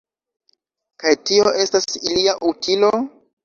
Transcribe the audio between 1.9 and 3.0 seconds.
ilia utilo?